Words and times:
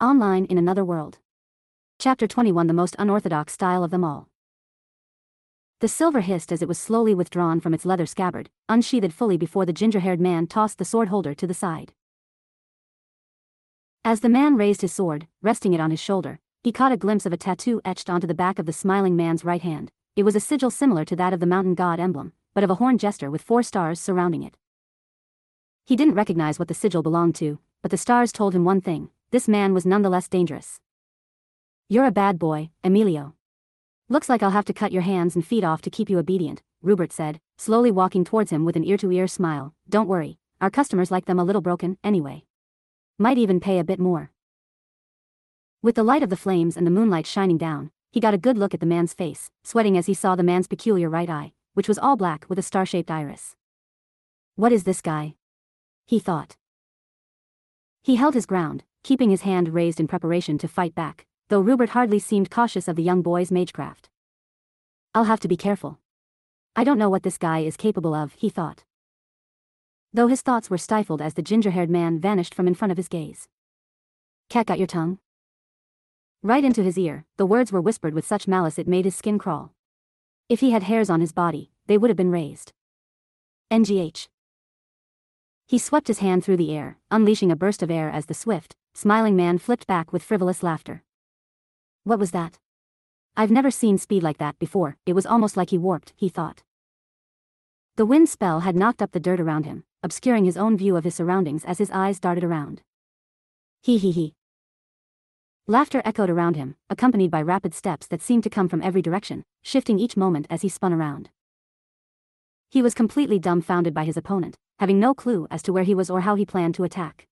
Online 0.00 0.44
in 0.44 0.58
Another 0.58 0.84
World. 0.84 1.18
Chapter 1.98 2.28
21 2.28 2.68
The 2.68 2.72
most 2.72 2.94
unorthodox 3.00 3.52
style 3.52 3.82
of 3.82 3.90
them 3.90 4.04
all. 4.04 4.28
The 5.80 5.88
silver 5.88 6.20
hissed 6.20 6.52
as 6.52 6.62
it 6.62 6.68
was 6.68 6.78
slowly 6.78 7.16
withdrawn 7.16 7.58
from 7.58 7.74
its 7.74 7.84
leather 7.84 8.06
scabbard, 8.06 8.48
unsheathed 8.68 9.12
fully 9.12 9.36
before 9.36 9.66
the 9.66 9.72
ginger 9.72 9.98
haired 9.98 10.20
man 10.20 10.46
tossed 10.46 10.78
the 10.78 10.84
sword 10.84 11.08
holder 11.08 11.34
to 11.34 11.48
the 11.48 11.52
side. 11.54 11.94
As 14.04 14.20
the 14.20 14.28
man 14.28 14.54
raised 14.54 14.82
his 14.82 14.92
sword, 14.92 15.26
resting 15.42 15.74
it 15.74 15.80
on 15.80 15.90
his 15.90 15.98
shoulder, 15.98 16.38
he 16.62 16.70
caught 16.70 16.92
a 16.92 16.96
glimpse 16.96 17.26
of 17.26 17.32
a 17.32 17.36
tattoo 17.36 17.80
etched 17.84 18.08
onto 18.08 18.28
the 18.28 18.34
back 18.34 18.60
of 18.60 18.66
the 18.66 18.72
smiling 18.72 19.16
man's 19.16 19.44
right 19.44 19.62
hand. 19.62 19.90
It 20.14 20.22
was 20.22 20.36
a 20.36 20.40
sigil 20.40 20.70
similar 20.70 21.04
to 21.06 21.16
that 21.16 21.32
of 21.32 21.40
the 21.40 21.46
mountain 21.46 21.74
god 21.74 21.98
emblem, 21.98 22.34
but 22.54 22.62
of 22.62 22.70
a 22.70 22.76
horn 22.76 22.98
jester 22.98 23.32
with 23.32 23.42
four 23.42 23.64
stars 23.64 23.98
surrounding 23.98 24.44
it. 24.44 24.56
He 25.84 25.96
didn't 25.96 26.14
recognize 26.14 26.56
what 26.56 26.68
the 26.68 26.74
sigil 26.74 27.02
belonged 27.02 27.34
to, 27.36 27.58
but 27.82 27.90
the 27.90 27.96
stars 27.96 28.30
told 28.30 28.54
him 28.54 28.64
one 28.64 28.80
thing 28.80 29.10
this 29.30 29.46
man 29.46 29.74
was 29.74 29.84
nonetheless 29.84 30.26
dangerous. 30.26 30.80
You're 31.88 32.06
a 32.06 32.10
bad 32.10 32.38
boy, 32.38 32.70
Emilio. 32.82 33.34
Looks 34.08 34.30
like 34.30 34.42
I'll 34.42 34.50
have 34.50 34.64
to 34.64 34.72
cut 34.72 34.90
your 34.90 35.02
hands 35.02 35.34
and 35.34 35.46
feet 35.46 35.64
off 35.64 35.82
to 35.82 35.90
keep 35.90 36.08
you 36.08 36.18
obedient, 36.18 36.62
Rupert 36.80 37.12
said, 37.12 37.38
slowly 37.58 37.90
walking 37.90 38.24
towards 38.24 38.50
him 38.50 38.64
with 38.64 38.74
an 38.74 38.84
ear-to-ear 38.84 39.26
-ear 39.26 39.30
smile. 39.30 39.74
Don't 39.86 40.08
worry, 40.08 40.38
our 40.62 40.70
customers 40.70 41.10
like 41.10 41.26
them 41.26 41.38
a 41.38 41.44
little 41.44 41.60
broken, 41.60 41.98
anyway. 42.02 42.46
Might 43.18 43.36
even 43.36 43.60
pay 43.60 43.78
a 43.78 43.84
bit 43.84 44.00
more. 44.00 44.30
With 45.82 45.96
the 45.96 46.02
light 46.02 46.22
of 46.22 46.30
the 46.30 46.42
flames 46.44 46.76
and 46.76 46.86
the 46.86 46.96
moonlight 46.98 47.26
shining 47.26 47.58
down, 47.58 47.90
he 48.10 48.20
got 48.20 48.34
a 48.34 48.44
good 48.46 48.56
look 48.56 48.72
at 48.72 48.80
the 48.80 48.94
man's 48.94 49.12
face, 49.12 49.50
sweating 49.62 49.98
as 49.98 50.06
he 50.06 50.14
saw 50.14 50.36
the 50.36 50.50
man's 50.50 50.68
peculiar 50.68 51.10
right 51.10 51.28
eye, 51.28 51.52
which 51.74 51.88
was 51.88 51.98
all 51.98 52.16
black 52.16 52.46
with 52.48 52.58
a 52.58 52.68
star-shaped 52.70 53.10
iris. 53.10 53.56
What 54.56 54.72
is 54.72 54.84
this 54.84 55.02
guy? 55.02 55.34
He 56.06 56.18
thought. 56.18 56.56
He 58.02 58.16
held 58.16 58.34
his 58.34 58.46
ground, 58.46 58.84
keeping 59.02 59.30
his 59.30 59.42
hand 59.42 59.74
raised 59.74 60.00
in 60.00 60.08
preparation 60.08 60.58
to 60.58 60.68
fight 60.68 60.94
back, 60.94 61.26
though 61.48 61.60
Rupert 61.60 61.90
hardly 61.90 62.18
seemed 62.18 62.50
cautious 62.50 62.88
of 62.88 62.96
the 62.96 63.02
young 63.02 63.22
boy's 63.22 63.50
magecraft. 63.50 64.08
I'll 65.14 65.24
have 65.24 65.40
to 65.40 65.48
be 65.48 65.56
careful. 65.56 65.98
I 66.76 66.84
don't 66.84 66.98
know 66.98 67.10
what 67.10 67.22
this 67.22 67.38
guy 67.38 67.60
is 67.60 67.76
capable 67.76 68.14
of, 68.14 68.34
he 68.34 68.48
thought. 68.48 68.84
Though 70.12 70.28
his 70.28 70.42
thoughts 70.42 70.70
were 70.70 70.78
stifled 70.78 71.20
as 71.20 71.34
the 71.34 71.42
ginger-haired 71.42 71.90
man 71.90 72.18
vanished 72.18 72.54
from 72.54 72.68
in 72.68 72.74
front 72.74 72.92
of 72.92 72.96
his 72.96 73.08
gaze. 73.08 73.48
Cat 74.48 74.66
got 74.66 74.78
your 74.78 74.86
tongue? 74.86 75.18
Right 76.42 76.64
into 76.64 76.82
his 76.82 76.96
ear, 76.96 77.24
the 77.36 77.46
words 77.46 77.72
were 77.72 77.80
whispered 77.80 78.14
with 78.14 78.26
such 78.26 78.46
malice 78.46 78.78
it 78.78 78.86
made 78.86 79.04
his 79.04 79.16
skin 79.16 79.38
crawl. 79.38 79.74
If 80.48 80.60
he 80.60 80.70
had 80.70 80.84
hairs 80.84 81.10
on 81.10 81.20
his 81.20 81.32
body, 81.32 81.72
they 81.86 81.98
would 81.98 82.10
have 82.10 82.16
been 82.16 82.30
raised. 82.30 82.72
NGH. 83.70 84.28
He 85.66 85.78
swept 85.78 86.08
his 86.08 86.20
hand 86.20 86.44
through 86.44 86.56
the 86.56 86.74
air, 86.74 86.96
unleashing 87.10 87.50
a 87.50 87.56
burst 87.56 87.82
of 87.82 87.90
air 87.90 88.08
as 88.08 88.26
the 88.26 88.34
swift, 88.34 88.76
smiling 88.98 89.36
man 89.36 89.58
flipped 89.58 89.86
back 89.86 90.12
with 90.12 90.24
frivolous 90.24 90.60
laughter. 90.60 91.04
What 92.02 92.18
was 92.18 92.32
that? 92.32 92.58
I've 93.36 93.52
never 93.52 93.70
seen 93.70 93.96
speed 93.96 94.24
like 94.24 94.38
that 94.38 94.58
before, 94.58 94.96
it 95.06 95.12
was 95.12 95.24
almost 95.24 95.56
like 95.56 95.70
he 95.70 95.78
warped, 95.78 96.14
he 96.16 96.28
thought. 96.28 96.64
The 97.94 98.04
wind 98.04 98.28
spell 98.28 98.58
had 98.60 98.74
knocked 98.74 99.00
up 99.00 99.12
the 99.12 99.20
dirt 99.20 99.38
around 99.38 99.66
him, 99.66 99.84
obscuring 100.02 100.46
his 100.46 100.56
own 100.56 100.76
view 100.76 100.96
of 100.96 101.04
his 101.04 101.14
surroundings 101.14 101.64
as 101.64 101.78
his 101.78 101.92
eyes 101.92 102.18
darted 102.18 102.42
around. 102.42 102.82
He 103.82 103.98
he 103.98 104.10
he. 104.10 104.34
Laughter 105.68 106.02
echoed 106.04 106.28
around 106.28 106.56
him, 106.56 106.74
accompanied 106.90 107.30
by 107.30 107.40
rapid 107.40 107.74
steps 107.74 108.08
that 108.08 108.20
seemed 108.20 108.42
to 108.42 108.50
come 108.50 108.68
from 108.68 108.82
every 108.82 109.00
direction, 109.00 109.44
shifting 109.62 110.00
each 110.00 110.16
moment 110.16 110.48
as 110.50 110.62
he 110.62 110.68
spun 110.68 110.92
around. 110.92 111.30
He 112.68 112.82
was 112.82 112.94
completely 112.94 113.38
dumbfounded 113.38 113.94
by 113.94 114.02
his 114.02 114.16
opponent, 114.16 114.56
having 114.80 114.98
no 114.98 115.14
clue 115.14 115.46
as 115.52 115.62
to 115.62 115.72
where 115.72 115.84
he 115.84 115.94
was 115.94 116.10
or 116.10 116.22
how 116.22 116.34
he 116.34 116.44
planned 116.44 116.74
to 116.74 116.82
attack. 116.82 117.27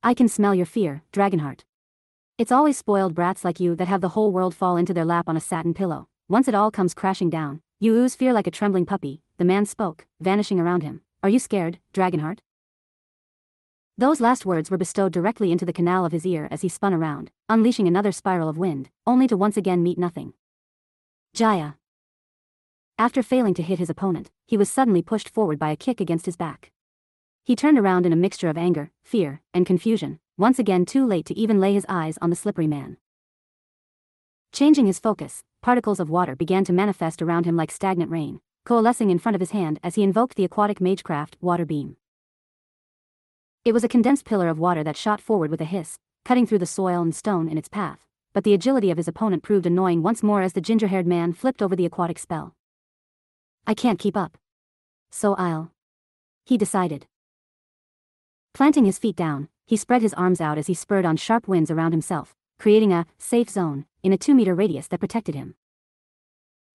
I 0.00 0.14
can 0.14 0.28
smell 0.28 0.54
your 0.54 0.66
fear, 0.66 1.02
Dragonheart. 1.12 1.62
It's 2.38 2.52
always 2.52 2.78
spoiled 2.78 3.16
brats 3.16 3.44
like 3.44 3.58
you 3.58 3.74
that 3.74 3.88
have 3.88 4.00
the 4.00 4.10
whole 4.10 4.30
world 4.30 4.54
fall 4.54 4.76
into 4.76 4.94
their 4.94 5.04
lap 5.04 5.28
on 5.28 5.36
a 5.36 5.40
satin 5.40 5.74
pillow. 5.74 6.06
Once 6.28 6.46
it 6.46 6.54
all 6.54 6.70
comes 6.70 6.94
crashing 6.94 7.30
down, 7.30 7.62
you 7.80 7.96
ooze 7.96 8.14
fear 8.14 8.32
like 8.32 8.46
a 8.46 8.52
trembling 8.52 8.86
puppy, 8.86 9.22
the 9.38 9.44
man 9.44 9.66
spoke, 9.66 10.06
vanishing 10.20 10.60
around 10.60 10.84
him. 10.84 11.00
Are 11.20 11.28
you 11.28 11.40
scared, 11.40 11.80
Dragonheart? 11.92 12.38
Those 13.96 14.20
last 14.20 14.46
words 14.46 14.70
were 14.70 14.78
bestowed 14.78 15.12
directly 15.12 15.50
into 15.50 15.64
the 15.64 15.72
canal 15.72 16.04
of 16.04 16.12
his 16.12 16.24
ear 16.24 16.46
as 16.48 16.60
he 16.60 16.68
spun 16.68 16.94
around, 16.94 17.32
unleashing 17.48 17.88
another 17.88 18.12
spiral 18.12 18.48
of 18.48 18.56
wind, 18.56 18.90
only 19.04 19.26
to 19.26 19.36
once 19.36 19.56
again 19.56 19.82
meet 19.82 19.98
nothing. 19.98 20.32
Jaya. 21.34 21.72
After 22.96 23.20
failing 23.24 23.54
to 23.54 23.62
hit 23.64 23.80
his 23.80 23.90
opponent, 23.90 24.30
he 24.46 24.56
was 24.56 24.70
suddenly 24.70 25.02
pushed 25.02 25.28
forward 25.28 25.58
by 25.58 25.70
a 25.70 25.76
kick 25.76 26.00
against 26.00 26.26
his 26.26 26.36
back. 26.36 26.70
He 27.48 27.56
turned 27.56 27.78
around 27.78 28.04
in 28.04 28.12
a 28.12 28.24
mixture 28.24 28.50
of 28.50 28.58
anger, 28.58 28.90
fear, 29.02 29.40
and 29.54 29.64
confusion, 29.64 30.20
once 30.36 30.58
again 30.58 30.84
too 30.84 31.06
late 31.06 31.24
to 31.24 31.34
even 31.34 31.58
lay 31.58 31.72
his 31.72 31.86
eyes 31.88 32.18
on 32.20 32.28
the 32.28 32.36
slippery 32.36 32.66
man. 32.66 32.98
Changing 34.52 34.84
his 34.84 34.98
focus, 34.98 35.44
particles 35.62 35.98
of 35.98 36.10
water 36.10 36.36
began 36.36 36.62
to 36.64 36.74
manifest 36.74 37.22
around 37.22 37.46
him 37.46 37.56
like 37.56 37.70
stagnant 37.70 38.10
rain, 38.10 38.42
coalescing 38.66 39.08
in 39.08 39.18
front 39.18 39.34
of 39.34 39.40
his 39.40 39.52
hand 39.52 39.80
as 39.82 39.94
he 39.94 40.02
invoked 40.02 40.36
the 40.36 40.44
aquatic 40.44 40.78
magecraft 40.78 41.38
water 41.40 41.64
beam. 41.64 41.96
It 43.64 43.72
was 43.72 43.82
a 43.82 43.88
condensed 43.88 44.26
pillar 44.26 44.48
of 44.48 44.58
water 44.58 44.84
that 44.84 44.98
shot 44.98 45.18
forward 45.18 45.50
with 45.50 45.62
a 45.62 45.64
hiss, 45.64 45.96
cutting 46.26 46.46
through 46.46 46.58
the 46.58 46.66
soil 46.66 47.00
and 47.00 47.16
stone 47.16 47.48
in 47.48 47.56
its 47.56 47.70
path, 47.70 48.04
but 48.34 48.44
the 48.44 48.52
agility 48.52 48.90
of 48.90 48.98
his 48.98 49.08
opponent 49.08 49.42
proved 49.42 49.64
annoying 49.64 50.02
once 50.02 50.22
more 50.22 50.42
as 50.42 50.52
the 50.52 50.60
ginger-haired 50.60 51.06
man 51.06 51.32
flipped 51.32 51.62
over 51.62 51.74
the 51.74 51.86
aquatic 51.86 52.18
spell. 52.18 52.54
I 53.66 53.72
can't 53.72 53.98
keep 53.98 54.18
up. 54.18 54.36
So 55.10 55.34
I'll. 55.36 55.72
He 56.44 56.58
decided. 56.58 57.06
Planting 58.58 58.86
his 58.86 58.98
feet 58.98 59.14
down, 59.14 59.48
he 59.66 59.76
spread 59.76 60.02
his 60.02 60.14
arms 60.14 60.40
out 60.40 60.58
as 60.58 60.66
he 60.66 60.74
spurred 60.74 61.04
on 61.04 61.16
sharp 61.16 61.46
winds 61.46 61.70
around 61.70 61.92
himself, 61.92 62.34
creating 62.58 62.92
a 62.92 63.06
safe 63.16 63.48
zone 63.48 63.84
in 64.02 64.12
a 64.12 64.18
two-meter 64.18 64.52
radius 64.52 64.88
that 64.88 64.98
protected 64.98 65.36
him. 65.36 65.54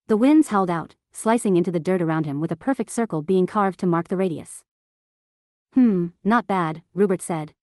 The 0.08 0.16
winds 0.16 0.48
howled 0.48 0.70
out, 0.70 0.96
slicing 1.12 1.58
into 1.58 1.72
the 1.74 1.82
dirt 1.82 2.02
around 2.02 2.26
him 2.26 2.40
with 2.40 2.54
a 2.54 2.56
perfect 2.56 2.90
circle 2.90 3.22
being 3.22 3.46
carved 3.46 3.82
to 3.82 3.86
mark 3.86 4.08
the 4.08 4.16
radius. 4.16 4.64
Hmm, 5.74 6.08
not 6.24 6.48
bad, 6.48 6.84
Rupert 6.94 7.22
said. 7.22 7.54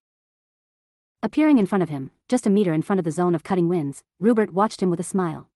Appearing 1.23 1.57
in 1.57 1.65
front 1.65 1.83
of 1.83 1.89
him, 1.89 2.11
just 2.29 2.47
a 2.47 2.51
meter 2.51 2.75
in 2.75 2.83
front 2.83 2.99
of 2.99 3.07
the 3.07 3.11
zone 3.11 3.35
of 3.35 3.43
cutting 3.43 3.71
winds, 3.71 4.05
Rupert 4.19 4.53
watched 4.53 4.83
him 4.83 4.91
with 4.91 5.01
a 5.01 5.03
smile. 5.03 5.49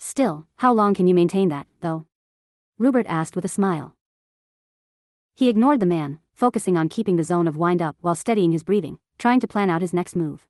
Still, 0.00 0.48
how 0.56 0.72
long 0.72 0.92
can 0.92 1.06
you 1.06 1.14
maintain 1.14 1.50
that, 1.50 1.68
though? 1.82 2.06
Rupert 2.78 3.06
asked 3.08 3.36
with 3.36 3.44
a 3.44 3.56
smile. 3.56 3.94
He 5.36 5.48
ignored 5.48 5.78
the 5.78 5.86
man, 5.86 6.18
focusing 6.34 6.76
on 6.76 6.88
keeping 6.88 7.16
the 7.16 7.24
zone 7.24 7.48
of 7.48 7.56
wind 7.56 7.80
up 7.80 7.96
while 8.00 8.14
steadying 8.14 8.52
his 8.52 8.62
breathing, 8.62 8.98
trying 9.18 9.40
to 9.40 9.48
plan 9.48 9.70
out 9.70 9.80
his 9.80 9.94
next 9.94 10.16
move. 10.16 10.46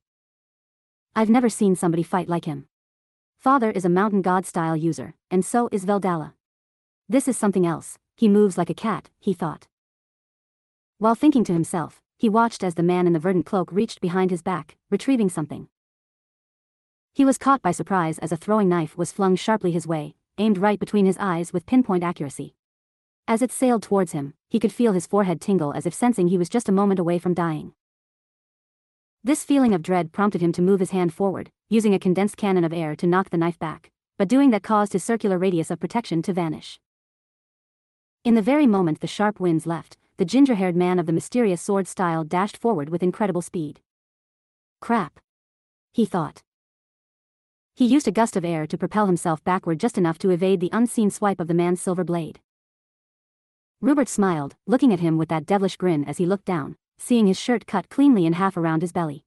I've 1.15 1.29
never 1.29 1.49
seen 1.49 1.75
somebody 1.75 2.03
fight 2.03 2.27
like 2.27 2.45
him. 2.45 2.67
Father 3.37 3.71
is 3.71 3.85
a 3.85 3.89
mountain 3.89 4.21
god 4.21 4.45
style 4.45 4.75
user, 4.75 5.13
and 5.29 5.45
so 5.45 5.69
is 5.71 5.85
Veldala. 5.85 6.33
This 7.07 7.27
is 7.27 7.37
something 7.37 7.65
else, 7.65 7.97
he 8.15 8.27
moves 8.27 8.57
like 8.57 8.69
a 8.69 8.73
cat, 8.73 9.09
he 9.19 9.33
thought. 9.33 9.67
While 10.97 11.15
thinking 11.15 11.43
to 11.43 11.53
himself, 11.53 12.01
he 12.17 12.29
watched 12.29 12.63
as 12.63 12.75
the 12.75 12.83
man 12.83 13.05
in 13.05 13.13
the 13.13 13.19
verdant 13.19 13.45
cloak 13.45 13.71
reached 13.71 14.01
behind 14.01 14.31
his 14.31 14.41
back, 14.41 14.77
retrieving 14.89 15.29
something. 15.29 15.67
He 17.13 17.23
was 17.23 17.37
caught 17.37 17.61
by 17.61 17.71
surprise 17.71 18.17
as 18.19 18.31
a 18.31 18.37
throwing 18.37 18.67
knife 18.67 18.97
was 18.97 19.11
flung 19.11 19.35
sharply 19.35 19.71
his 19.71 19.85
way, 19.85 20.15
aimed 20.37 20.57
right 20.57 20.79
between 20.79 21.05
his 21.05 21.17
eyes 21.17 21.53
with 21.53 21.65
pinpoint 21.65 22.03
accuracy. 22.03 22.55
As 23.27 23.41
it 23.41 23.51
sailed 23.51 23.81
towards 23.81 24.11
him, 24.11 24.35
he 24.49 24.59
could 24.59 24.71
feel 24.71 24.93
his 24.93 25.07
forehead 25.07 25.41
tingle 25.41 25.73
as 25.73 25.87
if 25.87 25.93
sensing 25.93 26.27
he 26.27 26.37
was 26.37 26.49
just 26.49 26.69
a 26.69 26.71
moment 26.71 26.99
away 26.99 27.17
from 27.17 27.33
dying. 27.33 27.73
This 29.23 29.43
feeling 29.43 29.73
of 29.73 29.81
dread 29.81 30.11
prompted 30.11 30.41
him 30.41 30.51
to 30.51 30.61
move 30.61 30.79
his 30.79 30.91
hand 30.91 31.11
forward, 31.11 31.49
using 31.67 31.95
a 31.95 31.99
condensed 31.99 32.37
cannon 32.37 32.63
of 32.63 32.71
air 32.71 32.95
to 32.95 33.07
knock 33.07 33.31
the 33.31 33.37
knife 33.37 33.57
back, 33.57 33.89
but 34.19 34.27
doing 34.27 34.51
that 34.51 34.61
caused 34.61 34.93
his 34.93 35.03
circular 35.03 35.39
radius 35.39 35.71
of 35.71 35.79
protection 35.79 36.21
to 36.21 36.33
vanish. 36.33 36.79
In 38.23 38.35
the 38.35 38.43
very 38.43 38.67
moment 38.67 39.01
the 39.01 39.07
sharp 39.07 39.39
winds 39.39 39.65
left, 39.65 39.97
the 40.17 40.25
ginger-haired 40.25 40.75
man 40.75 40.99
of 40.99 41.07
the 41.07 41.11
mysterious 41.11 41.61
sword 41.61 41.87
style 41.87 42.23
dashed 42.23 42.57
forward 42.57 42.89
with 42.89 43.01
incredible 43.01 43.41
speed. 43.41 43.81
Crap. 44.79 45.19
He 45.91 46.05
thought. 46.05 46.43
He 47.75 47.85
used 47.85 48.07
a 48.07 48.11
gust 48.11 48.37
of 48.37 48.45
air 48.45 48.67
to 48.67 48.77
propel 48.77 49.07
himself 49.07 49.43
backward 49.43 49.79
just 49.79 49.97
enough 49.97 50.19
to 50.19 50.29
evade 50.29 50.59
the 50.59 50.69
unseen 50.71 51.09
swipe 51.09 51.39
of 51.39 51.47
the 51.47 51.53
man's 51.53 51.81
silver 51.81 52.03
blade. 52.03 52.39
Rupert 53.81 54.09
smiled, 54.09 54.55
looking 54.65 54.93
at 54.93 54.99
him 54.99 55.17
with 55.17 55.29
that 55.29 55.45
devilish 55.45 55.77
grin 55.77 56.05
as 56.05 56.17
he 56.17 56.25
looked 56.25 56.45
down, 56.45 56.77
seeing 56.97 57.27
his 57.27 57.39
shirt 57.39 57.67
cut 57.67 57.89
cleanly 57.89 58.25
in 58.25 58.33
half 58.33 58.57
around 58.57 58.81
his 58.81 58.91
belly. 58.91 59.25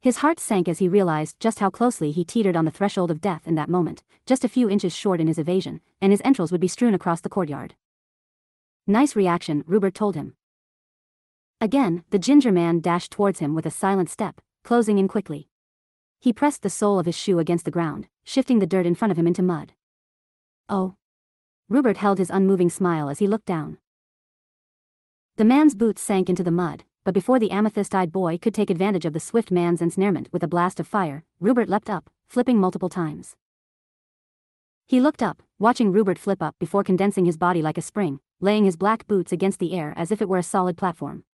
His 0.00 0.18
heart 0.18 0.38
sank 0.38 0.68
as 0.68 0.80
he 0.80 0.88
realized 0.88 1.40
just 1.40 1.60
how 1.60 1.70
closely 1.70 2.12
he 2.12 2.24
teetered 2.24 2.56
on 2.56 2.66
the 2.66 2.70
threshold 2.70 3.10
of 3.10 3.22
death 3.22 3.46
in 3.46 3.54
that 3.54 3.70
moment, 3.70 4.02
just 4.26 4.44
a 4.44 4.50
few 4.50 4.68
inches 4.68 4.94
short 4.94 5.18
in 5.18 5.28
his 5.28 5.38
evasion, 5.38 5.80
and 6.00 6.12
his 6.12 6.20
entrails 6.24 6.52
would 6.52 6.60
be 6.60 6.68
strewn 6.68 6.92
across 6.92 7.22
the 7.22 7.30
courtyard. 7.30 7.74
Nice 8.86 9.16
reaction, 9.16 9.64
Rupert 9.66 9.94
told 9.94 10.14
him. 10.14 10.34
Again, 11.58 12.04
the 12.10 12.18
ginger 12.18 12.52
man 12.52 12.80
dashed 12.80 13.12
towards 13.12 13.38
him 13.38 13.54
with 13.54 13.64
a 13.64 13.70
silent 13.70 14.10
step, 14.10 14.42
closing 14.62 14.98
in 14.98 15.08
quickly. 15.08 15.48
He 16.20 16.34
pressed 16.34 16.60
the 16.60 16.68
sole 16.68 16.98
of 16.98 17.06
his 17.06 17.16
shoe 17.16 17.38
against 17.38 17.64
the 17.64 17.70
ground, 17.70 18.08
shifting 18.24 18.58
the 18.58 18.66
dirt 18.66 18.84
in 18.84 18.94
front 18.94 19.12
of 19.12 19.18
him 19.18 19.26
into 19.26 19.42
mud. 19.42 19.72
Oh. 20.68 20.96
Rupert 21.68 21.96
held 21.96 22.18
his 22.18 22.30
unmoving 22.30 22.68
smile 22.68 23.08
as 23.08 23.20
he 23.20 23.26
looked 23.26 23.46
down. 23.46 23.78
The 25.36 25.44
man's 25.44 25.74
boots 25.74 26.02
sank 26.02 26.28
into 26.28 26.44
the 26.44 26.50
mud, 26.50 26.84
but 27.04 27.14
before 27.14 27.38
the 27.38 27.50
amethyst-eyed 27.50 28.12
boy 28.12 28.38
could 28.38 28.54
take 28.54 28.70
advantage 28.70 29.04
of 29.04 29.12
the 29.12 29.20
swift 29.20 29.50
man's 29.50 29.82
ensnarement 29.82 30.28
with 30.32 30.42
a 30.42 30.48
blast 30.48 30.78
of 30.78 30.86
fire, 30.86 31.24
Rupert 31.40 31.68
leapt 31.68 31.88
up, 31.88 32.10
flipping 32.26 32.58
multiple 32.58 32.88
times. 32.88 33.34
He 34.86 35.00
looked 35.00 35.22
up, 35.22 35.42
watching 35.58 35.92
Rupert 35.92 36.18
flip 36.18 36.42
up 36.42 36.54
before 36.58 36.84
condensing 36.84 37.24
his 37.24 37.38
body 37.38 37.62
like 37.62 37.78
a 37.78 37.82
spring, 37.82 38.20
laying 38.40 38.64
his 38.64 38.76
black 38.76 39.06
boots 39.06 39.32
against 39.32 39.58
the 39.58 39.72
air 39.72 39.94
as 39.96 40.12
if 40.12 40.20
it 40.20 40.28
were 40.28 40.38
a 40.38 40.42
solid 40.42 40.76
platform. 40.76 41.24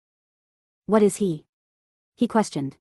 What 0.86 1.02
is 1.02 1.16
he? 1.16 1.44
He 2.14 2.28
questioned. 2.28 2.76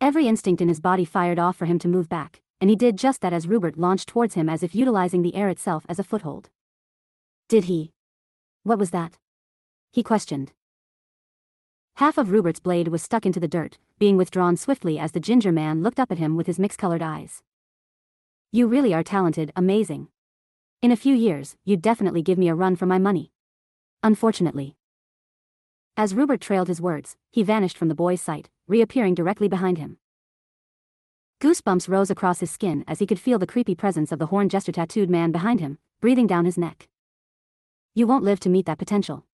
Every 0.00 0.26
instinct 0.26 0.62
in 0.62 0.68
his 0.68 0.80
body 0.80 1.04
fired 1.04 1.38
off 1.38 1.56
for 1.56 1.66
him 1.66 1.78
to 1.80 1.88
move 1.88 2.08
back, 2.08 2.40
and 2.60 2.70
he 2.70 2.76
did 2.76 2.96
just 2.96 3.20
that 3.20 3.32
as 3.32 3.46
Rupert 3.46 3.78
launched 3.78 4.08
towards 4.08 4.34
him 4.34 4.48
as 4.48 4.62
if 4.62 4.74
utilizing 4.74 5.22
the 5.22 5.34
air 5.34 5.48
itself 5.48 5.84
as 5.88 5.98
a 5.98 6.04
foothold. 6.04 6.50
Did 7.48 7.64
he? 7.64 7.92
What 8.62 8.78
was 8.78 8.90
that? 8.90 9.16
He 9.92 10.02
questioned. 10.02 10.52
Half 11.96 12.18
of 12.18 12.30
Rupert's 12.30 12.60
blade 12.60 12.88
was 12.88 13.02
stuck 13.02 13.26
into 13.26 13.40
the 13.40 13.48
dirt, 13.48 13.78
being 13.98 14.16
withdrawn 14.16 14.56
swiftly 14.56 14.98
as 14.98 15.12
the 15.12 15.20
ginger 15.20 15.50
man 15.50 15.82
looked 15.82 15.98
up 15.98 16.12
at 16.12 16.18
him 16.18 16.36
with 16.36 16.46
his 16.46 16.58
mixed-colored 16.58 17.02
eyes. 17.02 17.42
You 18.52 18.66
really 18.66 18.94
are 18.94 19.02
talented, 19.02 19.52
amazing. 19.56 20.08
In 20.80 20.92
a 20.92 20.96
few 20.96 21.14
years, 21.14 21.56
you'd 21.64 21.82
definitely 21.82 22.22
give 22.22 22.38
me 22.38 22.48
a 22.48 22.54
run 22.54 22.76
for 22.76 22.86
my 22.86 22.98
money. 22.98 23.32
Unfortunately. 24.02 24.76
As 25.96 26.14
Rupert 26.14 26.40
trailed 26.40 26.68
his 26.68 26.80
words, 26.80 27.16
he 27.32 27.42
vanished 27.42 27.76
from 27.76 27.88
the 27.88 27.94
boy's 27.94 28.20
sight, 28.20 28.48
reappearing 28.68 29.14
directly 29.14 29.48
behind 29.48 29.78
him. 29.78 29.98
Goosebumps 31.40 31.88
rose 31.88 32.10
across 32.10 32.40
his 32.40 32.50
skin 32.50 32.84
as 32.88 32.98
he 32.98 33.06
could 33.06 33.20
feel 33.20 33.38
the 33.38 33.46
creepy 33.46 33.76
presence 33.76 34.10
of 34.10 34.18
the 34.18 34.26
horn 34.26 34.48
jester 34.48 34.72
tattooed 34.72 35.08
man 35.08 35.30
behind 35.30 35.60
him, 35.60 35.78
breathing 36.00 36.26
down 36.26 36.44
his 36.44 36.58
neck. 36.58 36.88
You 37.94 38.08
won't 38.08 38.24
live 38.24 38.40
to 38.40 38.48
meet 38.48 38.66
that 38.66 38.78
potential. 38.78 39.24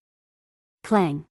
Clang. 0.82 1.24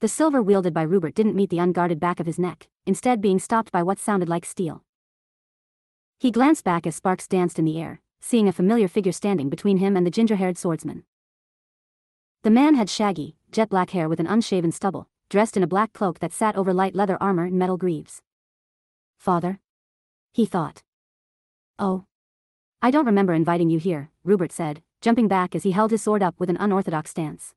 The 0.00 0.08
silver 0.08 0.42
wielded 0.42 0.72
by 0.72 0.82
Rupert 0.82 1.14
didn't 1.14 1.36
meet 1.36 1.50
the 1.50 1.58
unguarded 1.58 2.00
back 2.00 2.20
of 2.20 2.26
his 2.26 2.38
neck, 2.38 2.68
instead 2.86 3.20
being 3.20 3.38
stopped 3.38 3.70
by 3.70 3.82
what 3.82 3.98
sounded 3.98 4.30
like 4.30 4.46
steel. 4.46 4.82
He 6.18 6.30
glanced 6.30 6.64
back 6.64 6.86
as 6.86 6.96
sparks 6.96 7.28
danced 7.28 7.58
in 7.58 7.66
the 7.66 7.78
air, 7.78 8.00
seeing 8.22 8.48
a 8.48 8.52
familiar 8.52 8.88
figure 8.88 9.12
standing 9.12 9.50
between 9.50 9.76
him 9.76 9.94
and 9.94 10.06
the 10.06 10.10
ginger-haired 10.10 10.56
swordsman. 10.56 11.04
The 12.44 12.50
man 12.50 12.76
had 12.76 12.88
shaggy, 12.88 13.36
jet-black 13.50 13.90
hair 13.90 14.08
with 14.08 14.20
an 14.20 14.26
unshaven 14.26 14.72
stubble, 14.72 15.08
dressed 15.28 15.54
in 15.54 15.62
a 15.62 15.66
black 15.66 15.92
cloak 15.92 16.20
that 16.20 16.32
sat 16.32 16.56
over 16.56 16.72
light 16.72 16.94
leather 16.94 17.22
armor 17.22 17.44
and 17.44 17.58
metal 17.58 17.76
greaves. 17.76 18.22
Father? 19.24 19.58
He 20.34 20.44
thought. 20.44 20.82
Oh. 21.78 22.04
I 22.82 22.90
don't 22.90 23.06
remember 23.06 23.32
inviting 23.32 23.70
you 23.70 23.78
here, 23.78 24.10
Rupert 24.22 24.52
said, 24.52 24.82
jumping 25.00 25.28
back 25.28 25.54
as 25.54 25.62
he 25.62 25.70
held 25.70 25.92
his 25.92 26.02
sword 26.02 26.22
up 26.22 26.34
with 26.38 26.50
an 26.50 26.58
unorthodox 26.58 27.12
stance. 27.12 27.54